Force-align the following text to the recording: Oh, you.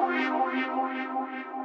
Oh, 0.00 0.04
you. 0.10 1.57